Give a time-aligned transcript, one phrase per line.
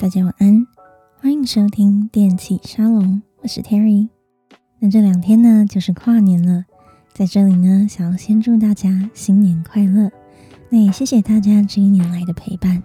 [0.00, 0.66] 大家晚安，
[1.20, 4.08] 欢迎收听电器沙龙，我是 Terry。
[4.78, 6.64] 那这两天呢，就是跨年了，
[7.12, 10.10] 在这里呢，想要先祝大家新年快乐。
[10.70, 12.82] 那也谢谢大家这一年来的陪伴。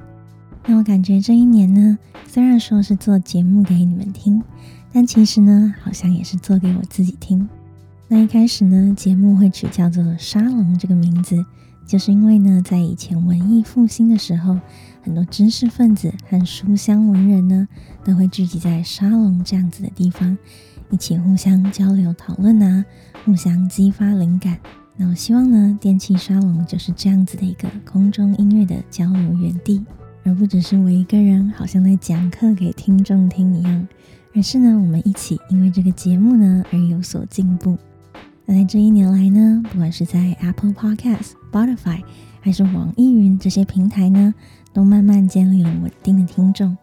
[0.66, 4.44] 那我感觉这一年呢，虽然说是做节目给你们听，
[4.92, 7.48] 但其实呢，好像也是做给我自己听。
[8.10, 11.46] 那一开始呢，节目会取叫做“沙龙”这个名字，
[11.88, 14.60] 就是因为呢，在以前文艺复兴的时候。
[15.06, 17.68] 很多知识分子和书香文人呢，
[18.04, 20.36] 都会聚集在沙龙这样子的地方，
[20.90, 22.84] 一起互相交流讨论啊，
[23.24, 24.58] 互相激发灵感。
[24.98, 29.86] 那我希望呢，电器沙龙就是这样子的一个空中音乐的交流园地，
[30.24, 33.88] 而不只是我一个人好像在讲课给听众听一样，
[34.34, 37.78] 而是呢，我们一起因为这个节目呢而有所进步。
[38.46, 42.02] 那在这一年来呢，不管是在 Apple Podcast、Spotify
[42.42, 44.34] 还是网易云这些平台呢。
[44.74, 46.76] 都慢慢建立了稳定的听众，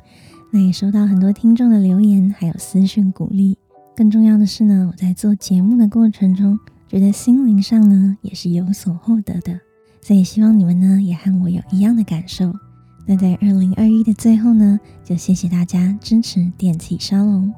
[0.51, 3.59] 那也收到很多听众的留言，还有私讯鼓励。
[3.95, 9.61] 更重要的是呢，我在做节目的过程中，觉得心灵上呢也是有所获得的。
[10.01, 12.51] 所以希望你们呢也和我有一样的感受。
[13.05, 17.53] 那在二零二一的最后呢，就谢谢大家支持电器沙龙。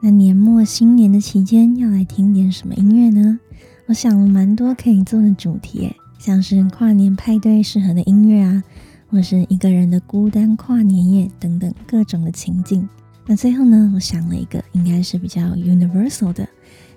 [0.00, 3.38] 那年末新年的期间要来听点什么音乐呢？
[3.86, 8.62] 我想了蛮多可以做的主题，像是跨年派对适合的音乐啊。
[9.08, 12.86] 或是一个人的孤单跨年夜等等各种的情境。
[13.24, 16.46] 那最后呢，我想了一个应该是比较 universal 的，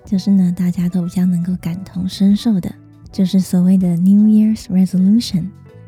[0.04, 2.74] 就是呢大家都比较能够感同身受的，
[3.12, 5.44] 就是所谓的 New Year's Resolution。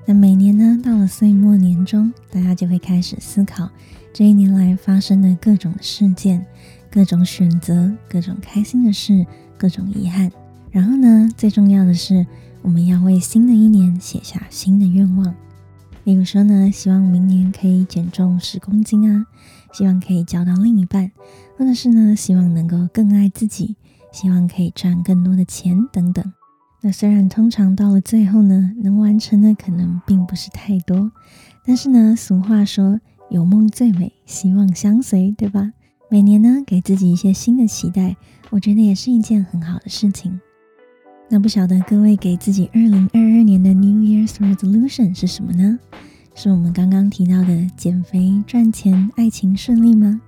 [0.07, 3.69] 那每年呢到了岁末年终，大家就会开始思考
[4.13, 6.47] 这一年来发生的各种事件、
[6.93, 9.27] 各种选择、各种开心的事、
[9.57, 10.31] 各种遗憾。
[10.71, 12.27] 然后呢，最重要的是
[12.61, 15.35] 我们要为新的一年写下新的愿望。
[16.05, 19.25] 例如说呢，希望明年可以减重十公斤啊，
[19.73, 21.11] 希望可以交到另一半，
[21.57, 23.77] 或者是呢，希望能够更爱自己，
[24.13, 26.23] 希望可以赚更多的钱等等。
[26.83, 31.11] 那虽然通常到了最后呢，能完成的可能并不是太多，
[31.65, 33.01] 但是呢，俗话说
[33.31, 35.73] 有梦最美，希望相随，对吧？
[36.13, 38.15] 每年呢，给自己一些新的期待，
[38.51, 40.39] 我觉得也是一件很好的事情。
[41.31, 45.79] 那不晓得各位给自己二零二二年的 New Year's Resolution 是什么呢？
[46.35, 50.21] 是我们刚刚提到的减肥、赚钱、爱情顺利吗？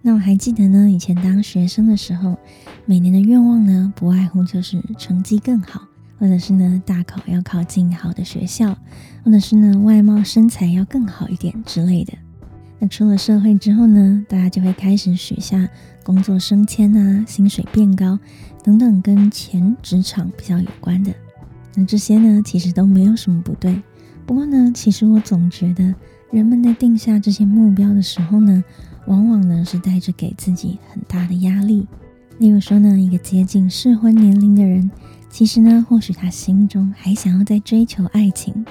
[0.00, 2.38] 那我还记得呢，以前当学生的时候，
[2.86, 5.86] 每年的愿望呢，不外乎就是成绩更好，
[6.18, 8.74] 或者是呢，大考要考进好的学校，
[9.22, 12.14] 或者是呢，外貌身材要更好一点之类的。
[12.78, 15.68] 那出了社会之后呢，大家就会开始许下
[16.02, 18.18] 工作升迁啊、薪水变高
[18.62, 21.12] 等等跟前、职场比较有关的。
[21.74, 23.82] 那这些呢，其实都没有什么不对。
[24.26, 25.94] 不过呢，其实我总觉得
[26.30, 28.62] 人们在定下这些目标的时候呢，
[29.06, 31.86] 往往呢是带着给自己很大的压力。
[32.38, 34.90] 例如说呢，一个接近适婚年龄的人，
[35.30, 38.66] 其实呢，或许他心中还想要再追求爱情，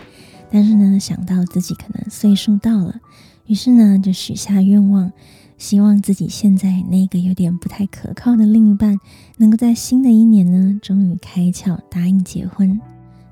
[0.51, 2.99] 但是呢，想到自己可能岁数到了。
[3.47, 5.11] 于是呢，就许下愿望，
[5.57, 8.99] 希望自己现在那个有点不太可靠的另一半，
[9.37, 12.79] 能够在新的一年呢，终于开窍答应结婚。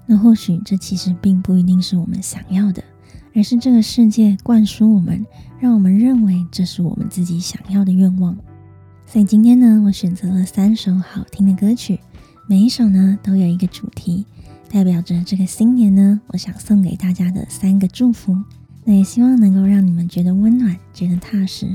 [0.06, 2.84] 那或许这其实并不一定是我们想要的，
[3.34, 5.25] 而是这个世界灌输我们，
[5.59, 8.38] 让我们认为这是我们自己想要的愿望。
[9.07, 12.00] 所以今天呢，我选择了三首好听的歌曲，
[12.47, 14.25] 每一首呢都有一个主题，
[14.69, 18.38] 代表着这个新年呢，我想送给大家的三个祝福。
[18.85, 21.67] 那也希望能够让你们觉得温暖，觉得踏实，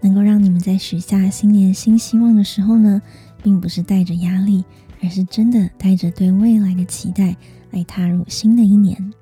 [0.00, 3.00] 能够让你们在许下新年新希望的时候呢，
[3.42, 4.64] 并不是带着压力，
[5.02, 7.36] 而是真的带着对未来的期待
[7.70, 9.12] 来踏入新的一年。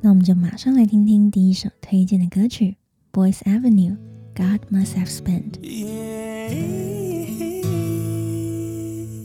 [0.00, 2.76] 那我们就马上来听听第一首推荐的歌曲
[3.18, 3.96] 《Boy's Avenue》
[4.36, 5.58] ，God Must Have Spent。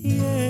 [0.03, 0.40] Yeah.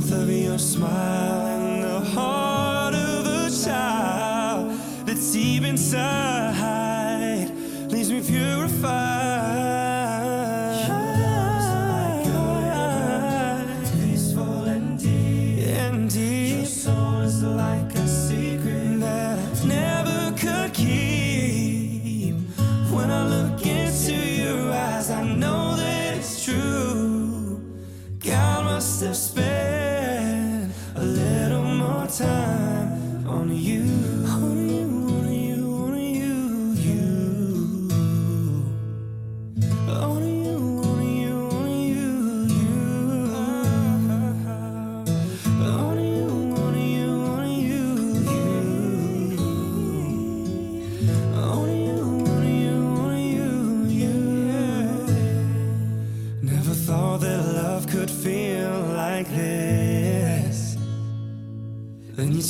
[0.00, 4.72] Warmth of your smile and the heart of a child
[5.04, 7.50] that's deep inside
[7.90, 9.19] leaves me purified.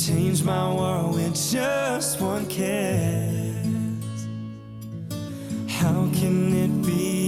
[0.07, 3.55] Changed my world with just one kiss.
[5.67, 7.20] How can it be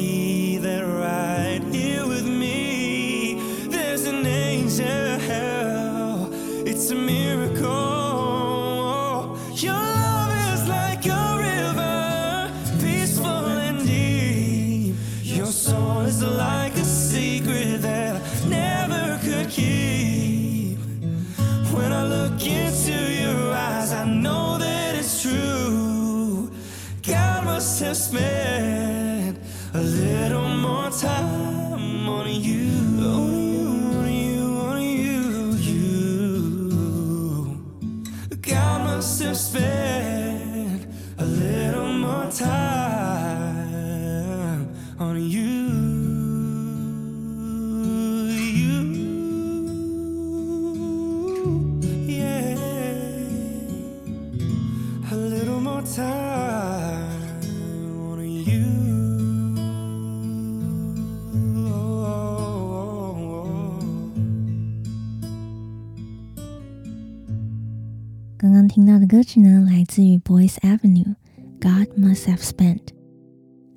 [68.38, 71.05] 刚刚听到的歌曲呢，来自于 Boys Avenue，
[71.62, 72.75] 《God Must Have Spent》。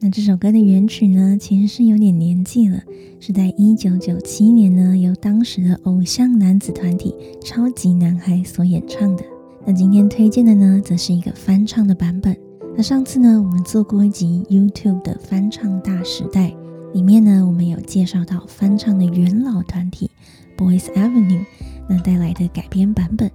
[0.00, 2.82] 那这首歌的原曲呢，其实是有点年纪了，
[3.20, 9.24] 是在一九九七年呢，由当时的偶像男子团体超级男孩所演唱的。
[9.64, 12.45] 那今天推荐的呢，则是一个翻唱的版本。
[12.78, 16.54] 那上次呢，我们做过一集 YouTube 的翻唱大时代，
[16.92, 20.10] 里面呢，我们有介绍到翻唱的元老团体
[20.58, 21.40] Boys Avenue，
[21.88, 23.30] 那带来的改编版本。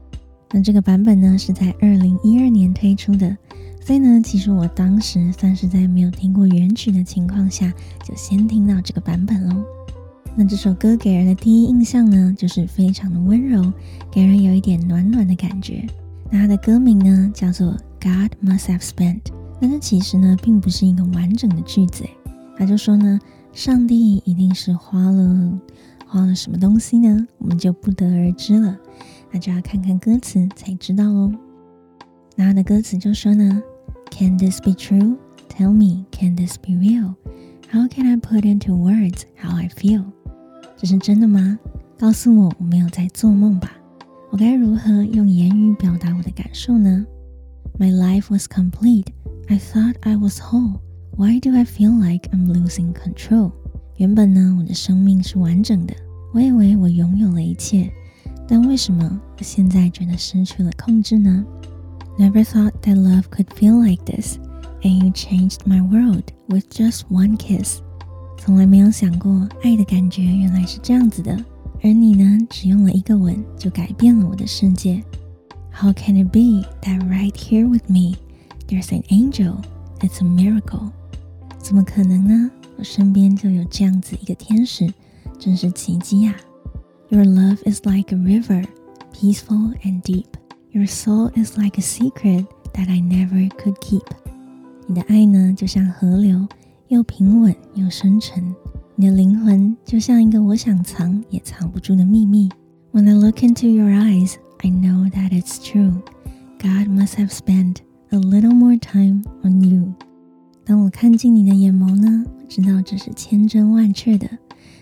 [0.52, 3.36] 那这个版本呢，是在二零一二年推出的，
[3.84, 7.74] 所以呢，其实我当时算是在没有听过原曲的情况下，
[8.08, 9.56] 就先听到这个版本喽。
[10.36, 13.74] 那这首歌给人的第一印象呢，就是非常的温柔，
[14.12, 15.84] 给人有一点暖暖的感觉。
[16.30, 19.22] 那它的歌名呢，叫做 God Must Have Spent，
[19.60, 22.04] 但是其实呢，并不是一个完整的句子。
[22.58, 23.20] 他就说呢，
[23.54, 25.60] 上帝一定是花了
[26.08, 27.28] 花了什么东西呢？
[27.38, 28.76] 我们就不得而知了。
[29.32, 31.32] 那就要看看歌词才知道喽。
[32.36, 33.62] 那他的歌词就说呢
[34.10, 35.16] ，Can this be true?
[35.48, 37.14] Tell me, can this be real?
[37.70, 40.04] How can I put into words how I feel?
[40.76, 41.60] 这是真的吗？
[42.00, 43.72] 告诉我，我没有在做梦吧？
[44.32, 47.06] 我该如何用言语表达我的感受呢
[47.81, 49.07] ？My life was complete.
[49.49, 50.81] I thought I was whole.
[51.17, 53.53] Why do I feel like I'm losing control?
[53.97, 55.95] 原本呢，我的生命是完整的，
[56.35, 57.91] 我以为我拥有了一切。
[58.49, 61.45] 但为什么我现在觉得失去了控制呢？
[62.19, 64.39] Never thought that love could feel like this,
[64.83, 67.81] and you changed my world with just one kiss.
[68.39, 71.37] 从来没有想过爱的感觉原来是这样子的，
[71.83, 75.03] 而你呢，只用了一个吻就改变了我的世界。
[75.71, 78.17] How can it be that right here with me,
[78.67, 79.63] there's an angel?
[80.01, 80.91] It's a miracle.
[81.59, 82.51] 怎么可能呢？
[82.79, 84.93] 我身边就有这样子一个天使，
[85.39, 86.35] 真是奇迹呀！
[87.09, 88.65] Your love is like a river,
[89.13, 90.27] peaceful and deep.
[90.73, 94.05] Your soul is like a secret that I never could keep.
[94.87, 96.47] 你的爱呢，就像河流，
[96.89, 98.55] 又平稳又深沉。
[98.95, 102.49] 你的灵魂就像一个我想藏也藏不住的秘密。
[102.93, 106.04] When I look into your eyes, I know that it's true.
[106.60, 107.78] God must have spent
[108.12, 109.94] a little more time on you.
[110.64, 114.30] 当我看进你的眼眸呢，我知道这是千真万确的。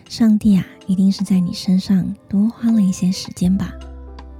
[0.09, 3.71] 上帝啊，一定是在你身上多花了一些时间吧？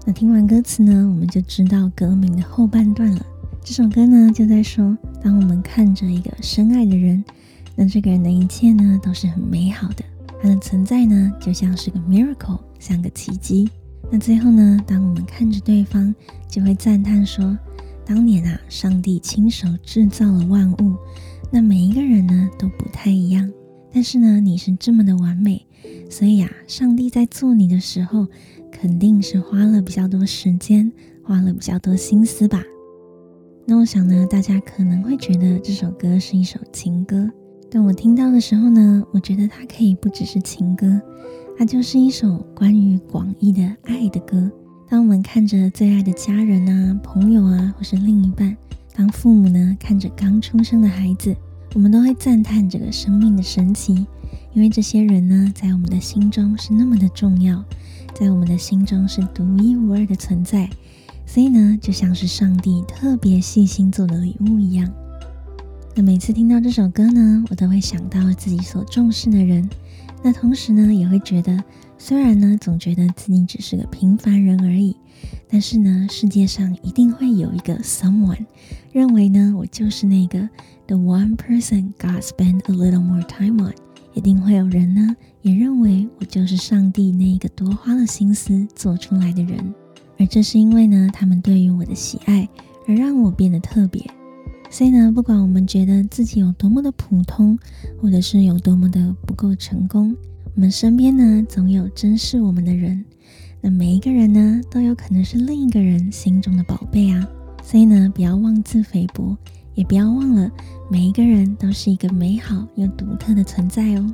[0.06, 3.26] 那听完歌词呢，我们就知道歌名的后半段了。
[3.64, 7.24] 这首歌呢，就在说，当我们看着一个深爱的人，
[7.78, 10.04] 那这个人的一切呢，都是很美好的。
[10.42, 13.70] 他的存在呢，就像是个 miracle，像个奇迹。
[14.12, 16.14] 那最后呢，当我们看着对方，
[16.48, 17.58] 就会赞叹说，
[18.06, 20.96] 当年啊，上帝亲手制造了万物，
[21.52, 23.52] 那每一个人呢，都不太一样。
[23.94, 25.64] 但是呢，你是这么的完美，
[26.10, 28.28] 所以呀，上帝在做你的时候，
[28.72, 30.92] 肯定是花了比较多时间，
[31.24, 32.64] 花了比较多心思吧。
[33.66, 37.30] 那我想呢，大家可能会觉得这首歌是一首情歌，
[37.70, 41.00] 但我听到的时候呢，我觉得它可以不只是情歌，
[41.60, 44.50] 它就是一首关于广义的爱的歌。
[44.88, 48.56] 当我们看着最爱的家人啊、朋友啊，或是另一半，
[48.96, 51.36] 当父母呢看着刚出生的孩子。
[51.76, 53.94] 我们都会赞叹这个生命的神奇，
[54.54, 57.62] 因为这些人呢，在我们的心中是那么的重要，
[58.14, 60.70] 在我们的心中是独一无二的存在，
[61.26, 64.90] 所以呢，就像是上帝特别细心做的礼物一样。
[65.94, 69.70] 那每次听到这首歌呢，我都会想到自己所重视的人，
[70.22, 71.64] 那同时呢，也会觉得，
[71.98, 74.96] 虽然呢，总觉得自己只是个平凡人而已，
[75.48, 78.46] 但是呢，世界上一定会有一个 someone
[78.92, 80.50] 认为呢，我就是那个。
[80.88, 83.76] The one person God spent a little more time on，
[84.16, 89.72] 一定会有人呢，也认为我就是上帝那一个多花了心思做出来的人，
[90.18, 92.50] 而这是因为呢，他们对于我的喜爱
[92.88, 94.04] 而让我变得特别。
[94.70, 97.58] 所以呢，不管我们觉得自己有多么的普通，
[98.02, 100.16] 或者是有多么的不够成功，
[100.56, 103.04] 我们身边呢，总有珍视我们的人。
[103.62, 107.28] 那每一个人呢，都有可能是另一个人心中的宝贝啊。
[107.64, 109.38] 所以呢，不要妄自菲薄。
[109.76, 110.52] 也不要忘了，
[110.90, 114.14] 每一个人都是一个美好又独特的存在哦。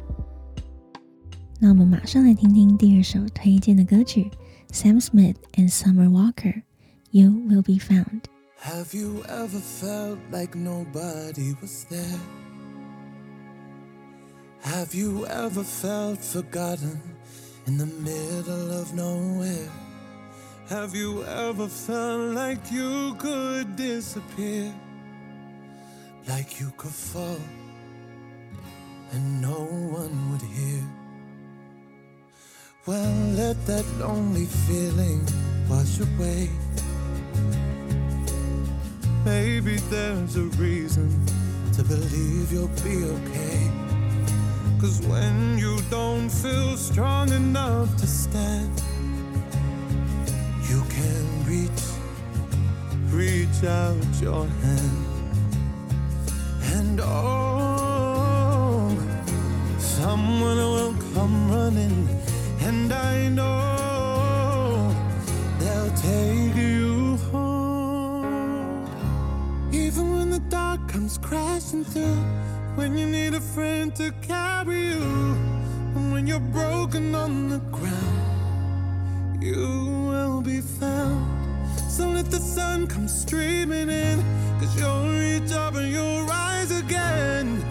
[1.60, 4.30] 那我们马上来听听第二首推荐的歌曲
[4.72, 6.54] ，Sam Smith and Summer Walker，
[7.10, 8.22] 《You Will Be Found》。
[8.66, 12.20] Have you ever felt like nobody was there?
[14.62, 17.00] Have you ever felt forgotten
[17.68, 19.70] in the middle of nowhere?
[20.68, 24.74] Have you ever felt like you could disappear?
[26.28, 27.38] like you could fall
[29.12, 29.66] and no
[30.00, 30.84] one would hear.
[32.88, 35.22] Well, let that lonely feeling
[35.70, 36.50] wash away.
[39.26, 41.10] Maybe there's a reason
[41.74, 43.72] to believe you'll be okay.
[44.80, 48.82] Cause when you don't feel strong enough to stand,
[50.70, 51.84] you can reach,
[53.10, 55.06] reach out your hand
[56.74, 58.90] and oh,
[59.80, 62.10] someone will come running,
[62.62, 63.75] and I know
[70.36, 72.22] the dark comes crashing through,
[72.76, 75.02] when you need a friend to carry you,
[75.96, 81.24] and when you're broken on the ground, you will be found.
[81.90, 84.18] So let the sun come streaming in,
[84.60, 87.64] cause you'll reach up and you'll rise again.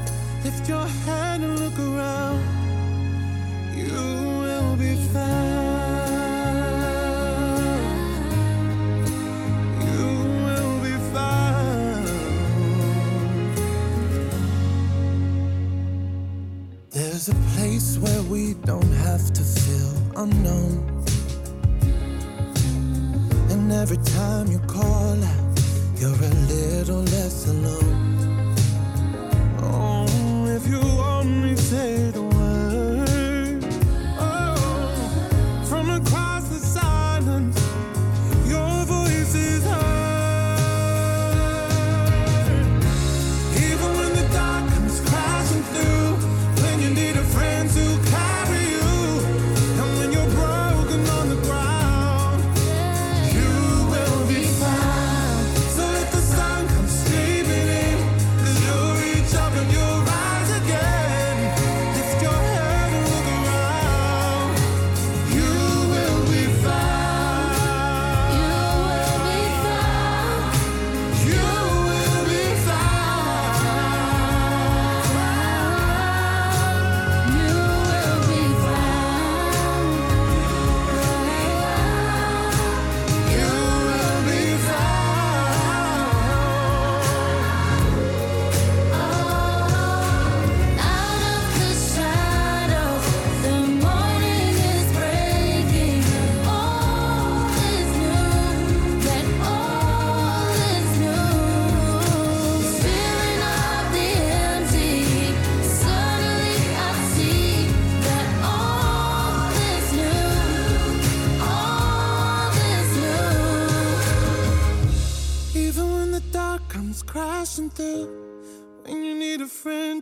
[0.42, 2.40] Lift your hand and look around,
[3.76, 3.92] you
[4.40, 5.43] will be found.
[17.26, 21.04] There's a place where we don't have to feel unknown.
[23.48, 25.60] And every time you call out,
[25.96, 27.23] you're a little less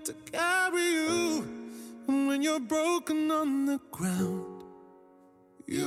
[0.06, 1.44] to carry you.
[2.08, 4.46] And when you're broken on the ground,
[5.68, 5.86] you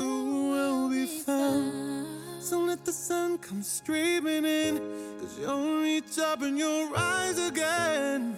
[0.53, 2.07] will be found.
[2.41, 4.81] So let the sun come streaming in,
[5.21, 8.35] cause you'll reach up and you'll rise again.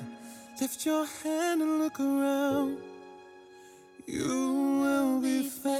[0.61, 2.79] Lift your hand and look around,
[4.07, 5.73] you will be found.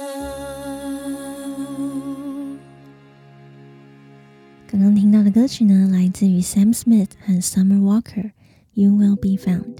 [4.67, 9.75] 刚刚听到的歌曲呢，来自于 Sam Smith 和 Summer Walker，《You Will Be Found》。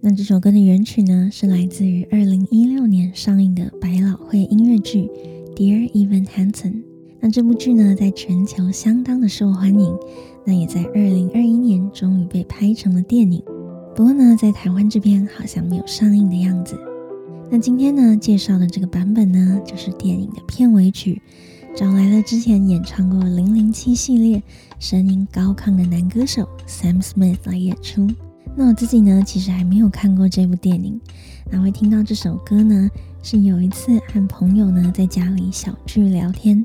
[0.00, 5.10] 那这首歌的原曲呢，是来自于二零一六年上映的百老汇音乐剧
[5.56, 6.72] 《Dear Evan Hansen》。
[7.18, 9.96] 那这部剧呢，在全球相当的受欢迎，
[10.44, 13.42] 那也在二零二一年终于被拍成了电影。
[13.96, 16.78] 不过呢，在台湾这边好像没有上映的样子。
[17.50, 21.20] 那今天呢，介绍的这个版本呢，就是电影的片尾曲，
[21.74, 24.42] 找来了之前演唱过《零零七》系列、
[24.78, 28.06] 声音高亢的男歌手 Sam Smith 来演出。
[28.58, 30.98] 那我自己呢，其实还没有看过这部电影，
[31.50, 32.90] 那会听到这首歌呢，
[33.22, 36.64] 是有一次和朋友呢在家里小聚聊天。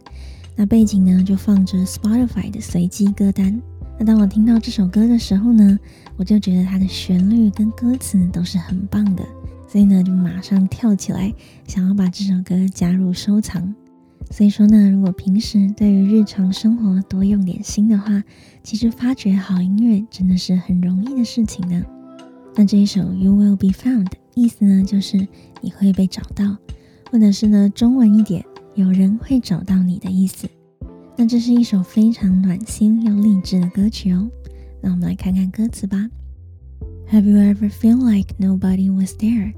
[0.55, 3.61] 那背景呢，就放着 Spotify 的随机歌单。
[3.99, 5.77] 那当我听到这首歌的时候呢，
[6.15, 9.23] 我就觉得它的旋律跟歌词都是很棒的，
[9.67, 11.33] 所以呢，就马上跳起来，
[11.67, 13.75] 想要把这首歌加入收藏。
[14.31, 18.23] 所以说呢，如果平时对于日常生活多用点心的话，
[18.63, 21.83] 其实发掘好音乐真的是很容易的事情呢。
[22.55, 25.27] 那这一首 You Will Be Found 意思呢，就是
[25.59, 26.57] 你会被找到，
[27.11, 28.43] 或者是呢，中文一点。
[28.73, 30.47] 有人会找到你的意思。
[31.17, 34.31] 那这是一首非常暖心又励志的歌曲哦。
[34.81, 36.09] 那我们来看看歌词吧。
[37.11, 39.53] Have you ever feel like nobody was there?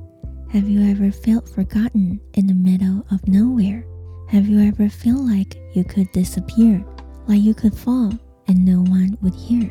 [0.51, 3.83] Have you ever felt forgotten in the middle of nowhere?
[4.32, 6.84] Have you ever feel like you could disappear,
[7.26, 8.12] like you could fall
[8.46, 9.70] and no one would hear?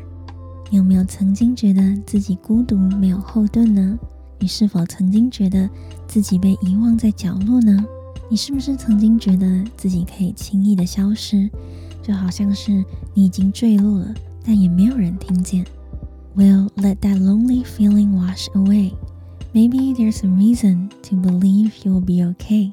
[0.70, 3.98] 你有没有曾经觉得自己孤独没有后盾呢？
[4.40, 5.68] 你是否曾经觉得
[6.06, 7.84] 自己被遗忘在角落呢？
[8.30, 11.48] 你是不是曾经觉得自己可以轻易的消失，
[12.02, 14.14] 就好像是你已经坠落了，
[14.44, 15.64] 但也没有人听见？
[16.36, 18.92] Well, let that lonely feeling wash away.
[19.52, 22.72] Maybe there's a reason to believe you'll be okay.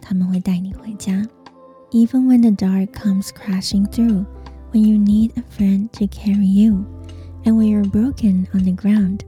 [0.00, 1.26] 他们会带你回家。
[1.92, 4.24] Even when the dark comes crashing through,
[4.72, 6.84] when you need a friend to carry you,
[7.44, 9.20] and when you're broken on the ground,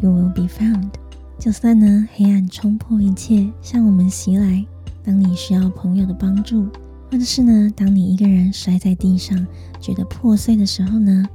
[0.00, 0.90] you will be found.
[1.38, 4.64] 就算呢，黑暗冲破一切向我们袭来，
[5.02, 6.68] 当你需要朋友的帮助，
[7.10, 9.46] 或者是呢，当你一个人摔在地上
[9.80, 11.28] 觉得破碎的时候呢，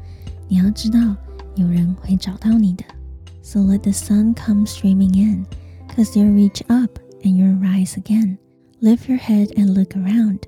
[0.48, 1.16] 你要知道
[1.56, 2.84] 有人会找到你的。
[3.42, 5.46] So let the sun come streaming in,
[5.94, 8.38] cause you'll reach up and you'll rise again.
[8.85, 10.41] Lift your head and look around,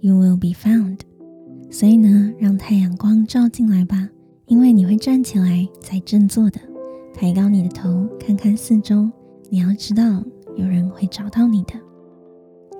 [0.00, 1.02] you will be found.
[1.70, 4.08] 所以呢，让太阳光照进来吧，
[4.46, 6.58] 因为你会站起来才振作的。
[7.14, 9.08] 抬高你的头，看看四周。
[9.50, 10.20] 你要知道，
[10.56, 11.74] 有人会找到你的。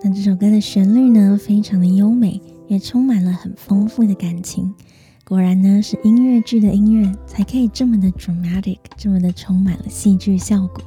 [0.02, 4.74] 那这首歌的旋律呢，非常的优美，也充满了很丰富的感情。
[5.24, 10.82] 果然呢，是音乐剧的音乐才可以这么的 dramatic，这么的充满了戏剧效果。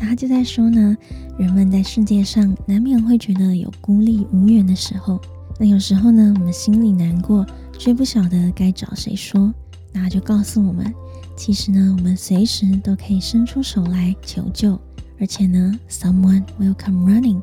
[0.00, 0.96] 他就在说呢，
[1.38, 5.20] 人们在世界上难免会觉得有孤立无援的时候。
[5.58, 7.46] 那有时候呢，我们心里难过，
[7.78, 9.52] 却不晓得该找谁说。
[9.92, 10.92] 那就告诉我们。
[11.36, 14.78] 其实呢，我们随时都可以伸出手来求救，
[15.18, 17.40] 而且呢，someone will come running，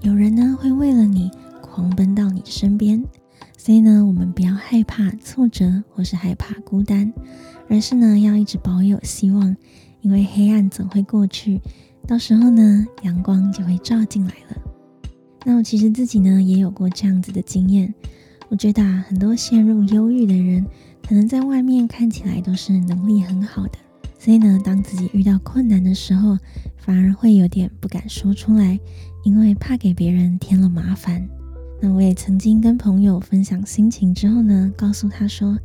[0.00, 3.04] 有人呢会为了你狂奔到你身边。
[3.56, 7.12] 所以呢，我们不要害怕挫折或是害怕孤单，
[7.68, 9.56] 而是呢要一直保有希望，
[10.00, 11.60] 因为黑暗总会过去，
[12.06, 14.56] 到时候呢，阳光就会照进来了。
[15.44, 17.92] 那我其实自己呢也有过这样子的经验，
[18.48, 20.64] 我觉得啊，很多陷入忧郁的人。
[21.08, 23.78] 可能在外面看起来都是能力很好的，
[24.18, 26.36] 所以呢，当自己遇到困难的时候，
[26.76, 28.76] 反而会有点不敢说出来，
[29.22, 31.24] 因为怕给别人添了麻烦。
[31.80, 35.56] 那我也曾经跟朋友分享心情之后呢，告诉他说：“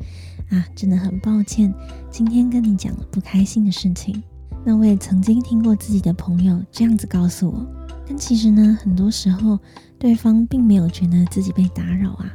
[0.52, 1.74] 啊，真的很抱歉，
[2.12, 4.22] 今天跟你讲了不开心的事情。”
[4.64, 7.66] 那我也曾经听过自己的朋友这样子告诉我，
[8.08, 9.58] 但其实呢，很多时候
[9.98, 12.32] 对方并没有觉得自己被打扰啊。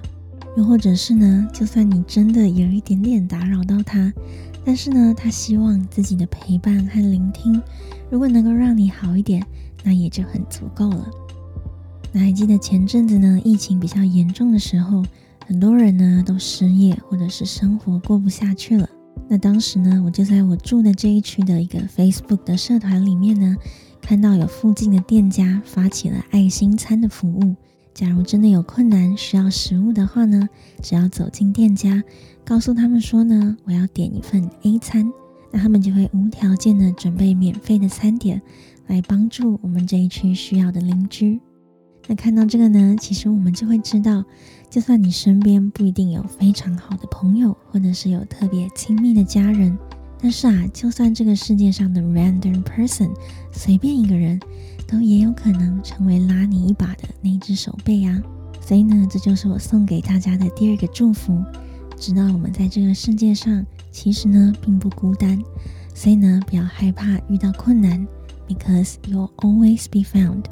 [0.56, 4.12] 又或者是呢，就算你真的有一点点打扰到他，
[4.64, 7.62] 但是呢，他希望自己的陪伴和聆听，
[8.10, 9.46] 如果能够让你好一点，
[9.84, 11.06] 那也就很足够了。
[12.10, 15.04] 那还记得前阵子呢，疫情比较严重的时候，
[15.46, 18.88] 很多人呢都失业，或者是生活过不下去了。
[19.28, 23.56] 那当时呢，我就在我住的这一区的一个 Facebook 的社团里面呢，
[24.00, 27.56] 看到有附近的店家发起了爱心餐的服务。
[27.92, 30.48] 假如真的有困难需要食物的话呢，
[30.82, 32.04] 只要走进店家，
[32.44, 35.10] 告诉他们说呢，我要点一份 A 餐，
[35.50, 38.40] 那他们就会无条件的准备免费的餐点，
[38.86, 41.40] 来帮助我们这一区需要的邻居。
[42.06, 44.24] 那看到这个呢，其实我们就会知道，
[44.68, 49.76] 就算你身边不一定有非常好的朋友，或者是有特别亲密的家人，
[50.20, 53.10] 但是啊，就算这个世界上的 random person，
[53.52, 54.38] 随便一个人，
[54.86, 58.20] 都也有可能成为拉你一把的那只手背啊。
[58.60, 61.42] 所以呢，这就是我送给大家的第二个祝福，
[61.96, 65.40] 知道我们在这个世界上其实呢并不孤单，
[65.94, 68.06] 所以呢不要害怕遇到困难
[68.48, 70.44] ，because you'll always be found。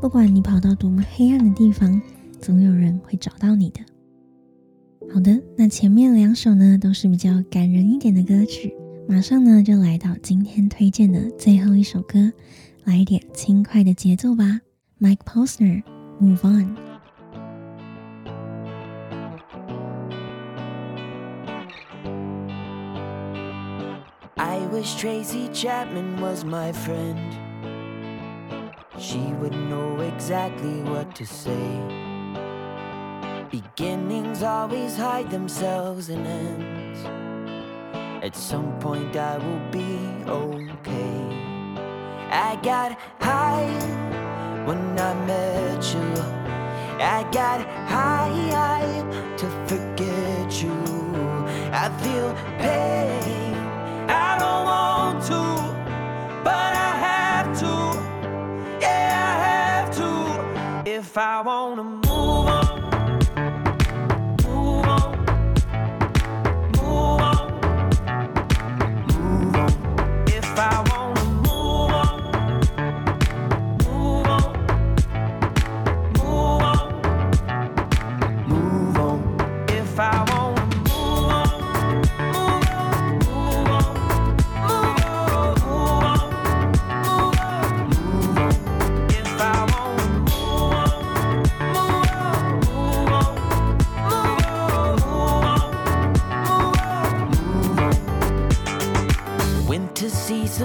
[0.00, 2.00] 不管你跑到多么黑暗的地方，
[2.44, 3.80] 总有人会找到你的。
[5.10, 8.74] 好的，那前面两首呢都是比较感人一点的歌曲，
[9.08, 12.30] 马上呢就来到今天推荐的最后一首歌，
[12.84, 14.60] 来一点轻快的节奏吧。
[15.00, 16.76] Mike Posner，Move On。
[24.36, 27.16] I wish Tracy Chapman was my friend.
[28.98, 32.03] She would know exactly what to say.
[33.54, 36.98] Beginnings always hide themselves in ends.
[38.24, 41.20] At some point, I will be okay.
[42.32, 43.70] I got high
[44.66, 46.08] when I met you.
[46.98, 49.04] I got high
[49.36, 50.76] to forget you.
[51.70, 53.54] I feel pain.
[54.10, 55.42] I don't want to.
[56.42, 57.74] But I have to.
[58.80, 60.90] Yeah, I have to.
[60.90, 62.83] If I wanna move on.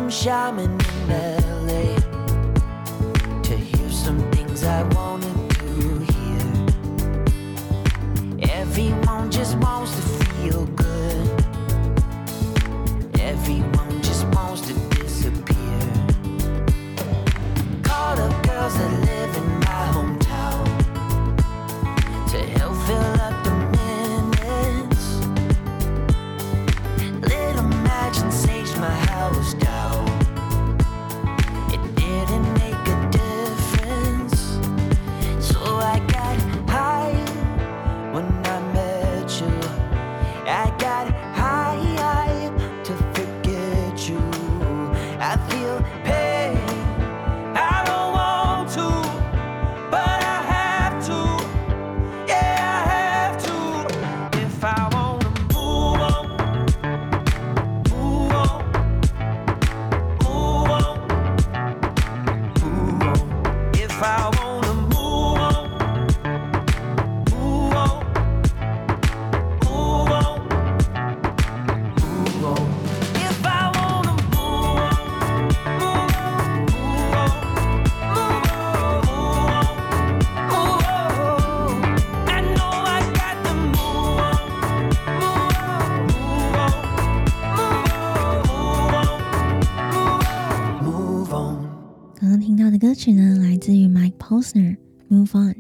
[0.10, 0.79] Shaman
[92.20, 94.76] 刚刚听到的歌曲呢，来自于 Mike Posner，
[95.10, 95.54] 《Move On》。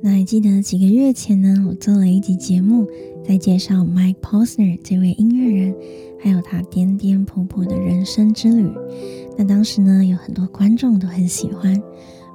[0.00, 2.86] 那还记得几个月前呢，我做了一集节目，
[3.26, 5.74] 在介绍 Mike Posner 这位音乐人，
[6.22, 8.70] 还有他颠颠簸簸的人生之旅。
[9.36, 11.82] 那当时呢，有很多观众都很喜欢。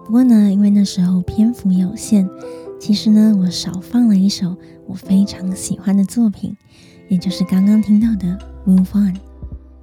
[0.06, 2.28] 不过呢，因为那时候篇幅有限，
[2.82, 6.54] 其实呢，我少放了一首我非常喜欢的作品，
[7.08, 8.38] 也就是刚刚听到的
[8.70, 9.14] 《Move On》。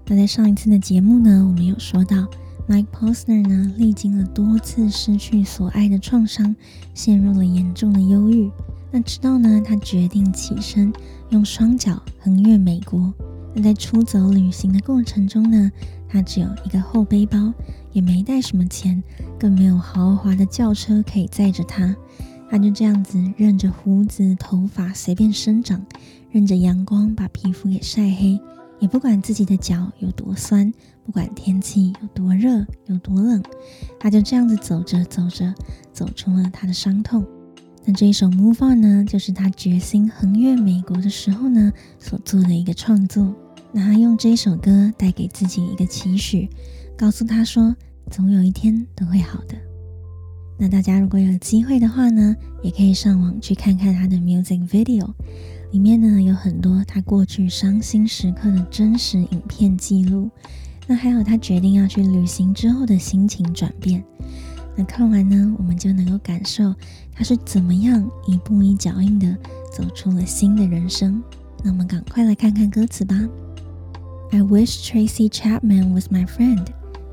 [0.07, 2.29] 那在上一次的节目呢，我们有说到
[2.69, 6.55] ，Mike Posner 呢历经了多次失去所爱的创伤，
[6.95, 8.51] 陷入了严重的忧郁，
[8.91, 10.93] 那直到呢，他决定起身，
[11.31, 13.13] 用双脚横越美国。
[13.55, 15.73] 那在出走旅行的过程中呢，
[16.09, 17.53] 他只有一个后背包，
[17.93, 19.03] 也没带什么钱，
[19.39, 21.97] 更没有豪华的轿车可以载着他。
[22.51, 25.85] 他就这样子，任着胡子、头发随便生长，
[26.31, 28.39] 任着阳光把皮肤给晒黑，
[28.79, 30.73] 也不管自己的脚有多酸，
[31.09, 33.43] 不管天气有多热、有多冷，
[33.99, 35.55] 他就这样子走着走着，
[35.91, 37.25] 走出了他的伤痛。
[37.87, 43.35] 那这一首《Move On》呢，就是他决心横越美国的时候呢，所做的一个创作。
[43.73, 46.47] 那他用这首歌带给自己一个期许，
[46.95, 47.75] 告诉他说，
[48.11, 49.55] 总有一天都会好的。
[50.59, 55.09] 那大家如果有机会的话呢，也可以上网去看看他的 music video，
[55.73, 60.29] 里面呢有很多他过去伤心时刻的真实影片记录。
[60.89, 64.03] 那还有他决定要去旅行之后的心情转变。
[64.75, 66.75] 那看完呢，我们就能够感受
[67.13, 69.37] 他是怎么样一步一脚印的
[69.71, 71.23] 走出了新的人生。
[71.63, 73.15] 那我们赶快来看看歌词吧。
[74.31, 76.67] I wish Tracy Chapman was my friend.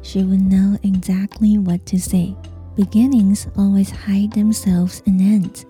[0.03, 2.35] She would know exactly what to say.
[2.77, 5.63] Beginnings always hide themselves in ends.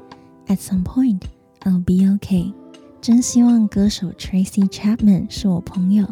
[0.47, 1.21] At some point,
[1.61, 2.53] I'll be okay.
[3.01, 6.07] 真希望歌手 Tracy Chapman 是我朋友。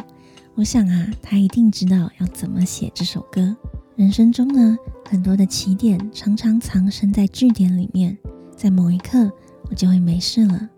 [0.56, 3.56] 我想啊，他一定知道要怎么写这首歌。
[3.96, 4.78] 人生中呢，
[5.10, 8.16] 很多的起点常常藏身在句点里面，
[8.56, 9.32] 在某一刻
[9.70, 10.70] 我就会没事了。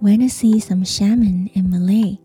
[0.00, 2.18] When I see some shaman in Malay,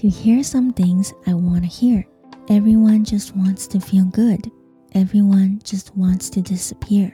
[0.00, 2.04] to hear some things I wanna hear.
[2.48, 4.50] Everyone just wants to feel good.
[4.92, 7.12] Everyone just wants to disappear.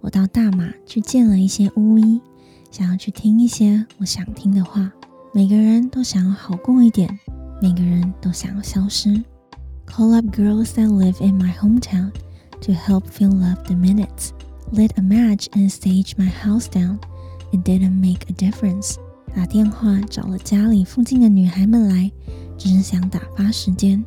[0.00, 2.20] 我到大马去见了一些巫医，
[2.70, 4.90] 想要去听一些我想听的话。
[5.32, 7.18] 每个人都想要好过一点，
[7.61, 9.23] 每个人都想要消失。
[9.85, 12.11] Call up girls that live in my hometown
[12.61, 14.31] to help fill up the minutes.
[14.71, 16.99] Lit a match and staged my house down.
[17.51, 18.95] It didn't make a difference.
[19.35, 22.11] 打电话找了家里附近的女孩们来，
[22.57, 24.03] 只是想打发时间。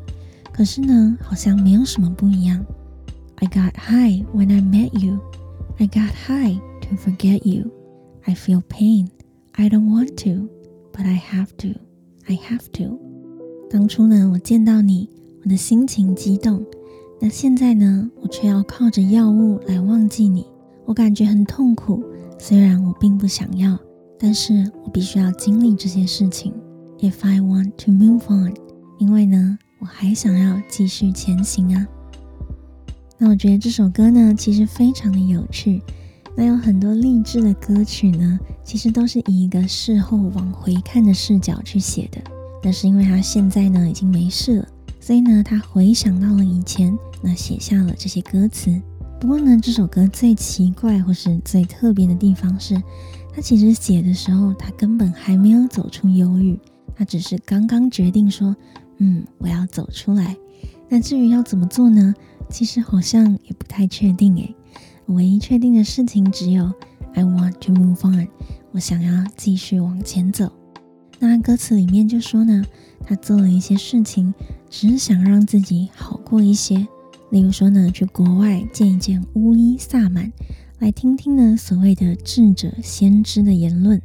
[0.52, 2.64] 可是呢，好像没有什么不一样。
[3.36, 5.18] I got high when I met you.
[5.78, 7.70] I got high to forget you.
[8.24, 9.08] I feel pain.
[9.52, 10.48] I don't want to,
[10.92, 11.78] but I have to.
[12.26, 13.07] I have to.
[13.69, 15.07] 当初呢，我见到你。
[15.41, 16.61] 我的心情激动，
[17.17, 18.11] 那现在呢？
[18.21, 20.45] 我却要靠着药物来忘记你，
[20.83, 22.03] 我感觉很痛苦。
[22.37, 23.79] 虽然我并不想要，
[24.19, 26.53] 但是我必须要经历这些事情。
[26.99, 28.53] If I want to move on，
[28.97, 31.87] 因为呢，我还想要继续前行啊。
[33.17, 35.81] 那我觉得这首歌呢，其实非常的有趣。
[36.35, 42.21] 那有很多励志的歌曲呢，其实都是以一个事后往回看的视角去写的。
[42.61, 44.67] 那是因为他现在呢，已经没事了。
[44.99, 48.81] 所以呢，他回想到了以前，那写下了这些歌词。
[49.19, 52.81] 不过呢，这首歌最奇怪或是最特别的地方是，
[53.33, 56.59] 他其实写的时候，他根本还没有走出忧郁，
[56.95, 58.55] 他只是刚刚决定说，
[58.97, 60.35] 嗯，我要走出来。
[60.87, 62.13] 那至于要怎么做呢？
[62.49, 64.55] 其实好像也不太确定诶。
[65.05, 66.71] 唯一确定的事情只有
[67.13, 68.27] ，I want to move on，
[68.71, 70.51] 我想要继续往前走。
[71.19, 72.63] 那歌词里面就说呢，
[73.05, 74.33] 他做了一些事情，
[74.69, 76.87] 只是想让自己好过一些。
[77.29, 80.31] 例如说呢，去国外见一见巫医萨满，
[80.79, 84.01] 来听听呢所谓的智者先知的言论。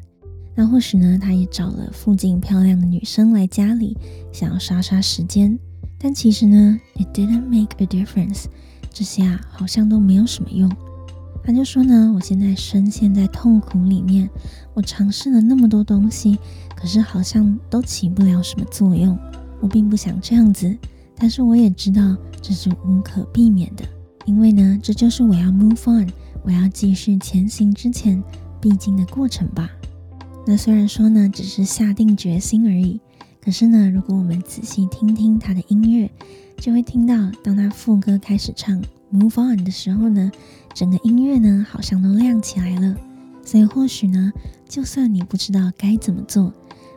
[0.57, 3.97] 那或许呢，他也找了附近漂亮的女生来家里，
[4.33, 5.59] 想要杀杀时间。
[5.99, 8.45] 但其实呢，it didn't make a difference，
[8.93, 10.71] 这些啊好像都没有什么用。
[11.47, 14.29] 他就说呢，我现在深陷在痛苦里面，
[14.73, 16.39] 我尝试了那么多东西，
[16.75, 19.17] 可是好像都起不了什么作用。
[19.61, 20.75] 我并不想这样子，
[21.17, 23.85] 但是我也知道这是无可避免的，
[24.25, 26.09] 因为呢，这就是我要 move on，
[26.43, 28.23] 我要继续前行之前
[28.59, 29.71] 必经的过程吧。
[30.47, 32.99] 那虽然说呢，只是下定决心而已，
[33.43, 36.11] 可是呢，如果我们仔细听听他的音乐，
[36.65, 40.33] 就会听到当他副歌开始唱 move on 的时候呢。
[40.75, 42.97] 整个音乐呢，好像都亮起来了。
[43.45, 44.33] 所以或许呢，
[44.67, 46.51] 就算你不知道该怎么做，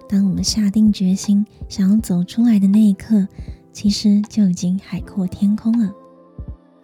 [0.08, 3.28] 当我们下定决心想要走出来的那一刻，
[3.74, 5.92] 其实就已经海阔天空了。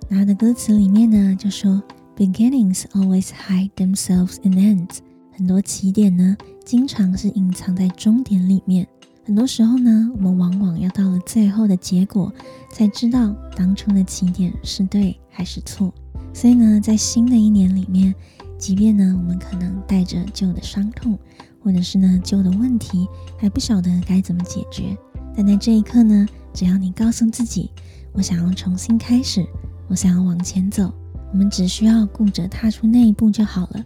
[0.10, 1.82] 那他的歌词里面呢，就说
[2.18, 4.98] ：“Beginnings always hide themselves in ends。”
[5.32, 8.86] 很多起点呢，经常是隐藏在终点里面。
[9.26, 12.32] 很多时候呢，我们往往要到了最后的结果，
[12.70, 15.94] 才知道当初的起点是对还是错。
[16.34, 18.14] 所以呢，在新的一年里面，
[18.58, 21.18] 即便呢，我们可能带着旧的伤痛，
[21.62, 23.08] 或者是呢，旧的问题，
[23.38, 24.98] 还不晓得该怎么解决，
[25.34, 27.72] 但在这一刻呢，只要你告诉自己，
[28.12, 29.46] 我想要重新开始，
[29.88, 30.94] 我想要往前走，
[31.32, 33.86] 我们只需要顾着踏出那一步就好了。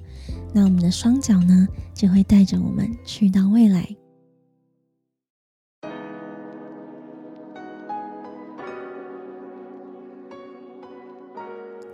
[0.51, 3.87] 那我们的双脚呢，就会带着我们去到未来。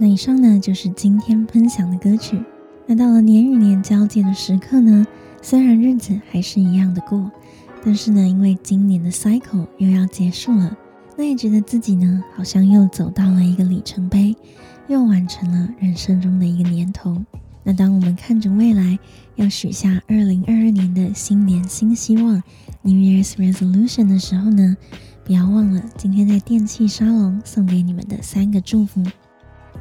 [0.04, 2.38] 那以上呢，就是今天分享的歌曲。
[2.86, 5.08] 那到了年与年交界的时刻呢，
[5.42, 7.32] 虽然日子还是一样的过，
[7.86, 10.78] 但是呢，因为今年的 cycle 又要结束了，
[11.16, 14.36] 那也觉得自己呢，好像又走到了一个里程碑，
[14.89, 17.24] 又完成了人生中的一个年头。
[17.63, 19.00] 那当我们看着未来，
[19.38, 22.44] 要许下二零二二年的新年新希望
[22.82, 24.76] （New Year's Resolution） 的时候呢，
[25.24, 29.02] 不要忘了今天在电器沙龙送给你们的三个祝福。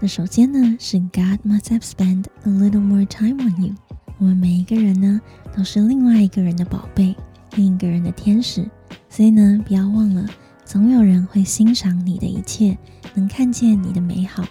[0.05, 3.73] 那首先呢，是 God must have spent a little more time on you。
[4.19, 5.21] 我们每一个人呢，
[5.57, 7.15] 都是另外一个人的宝贝，
[7.55, 8.69] 另一个人的天使。
[9.09, 10.29] 所以呢，不要忘了，
[10.65, 12.77] 总有人会欣赏你的一切，
[13.15, 14.45] 能看见你的美好。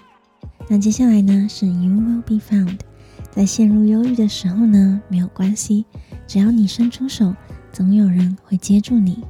[0.70, 2.80] 那接下来呢，是 You will be found。
[3.30, 5.84] 在陷入忧郁的时候呢，没有关系，
[6.26, 7.36] 只要你伸出手，
[7.74, 9.22] 总有人会接住你。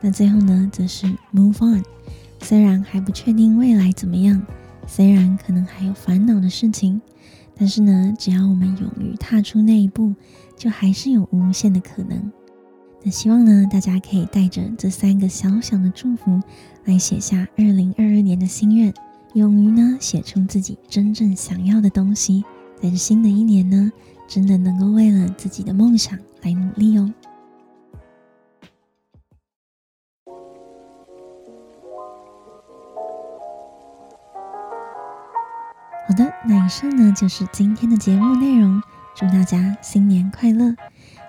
[0.00, 1.82] 那最后呢，则是 Move on。
[2.40, 4.40] 虽然还不确定未来怎么样。
[4.92, 7.00] 虽然可能还有烦恼的事情，
[7.56, 10.12] 但是呢，只要我们勇于踏出那一步，
[10.56, 12.32] 就还是有无限的可能。
[13.04, 16.40] 那希望呢，大家可以带着这三个小小的祝福，
[16.84, 18.92] 来写下二零二二年的心愿，
[19.34, 22.44] 勇于呢写出自己真正想要的东西，
[22.82, 23.92] 在这新的一年呢，
[24.26, 27.14] 真的能够为了自己的梦想来努力哦。
[36.46, 38.82] 那以上呢就是今天的节目内容。
[39.14, 40.70] 祝大家新年快乐！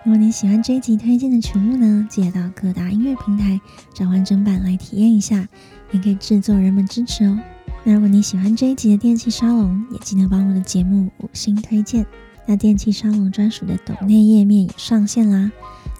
[0.06, 3.60] 如果你喜欢这一集推荐的曲目呢，记得到各大音乐平台
[3.94, 5.46] 找完整版来体验一下，
[5.92, 7.38] 也可以制作人们支持哦。
[7.84, 12.06] 那如果你喜欢这一集的电气沙龙，也记得帮我的节目五星推荐。
[12.46, 15.52] 那电气沙龙专属的抖内页面也上线啦，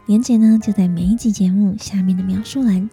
[0.06, 2.90] 链接呢就在每一集节目下面的描述栏，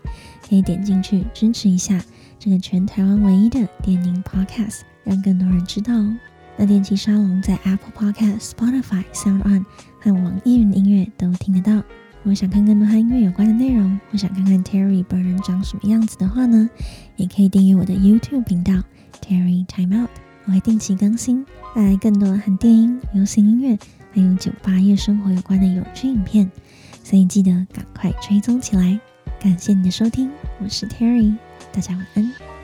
[0.48, 2.02] 可以点进去支持一下
[2.38, 4.87] 这个全台湾唯一的电音 Podcast。
[5.08, 6.16] 让更多人知道哦。
[6.56, 9.64] 那电器沙龙在 Apple Podcast、Spotify、SoundOn
[10.00, 11.72] 和网易云音乐都听得到。
[12.22, 16.68] 如果想看更多和音乐有关的内容，或想看看 Terry 本人长什么样子的话呢，
[17.16, 18.74] 也可以订阅我的 YouTube 频道
[19.22, 20.10] Terry Time Out，
[20.44, 23.78] 我会定期更新，带来更多和电音、流行音乐
[24.12, 26.50] 还有酒吧夜生活有关的有趣影片，
[27.04, 28.98] 所以记得赶快追踪起来。
[29.40, 30.28] 感谢你的收听，
[30.60, 31.36] 我是 Terry，
[31.72, 32.57] 大家晚安。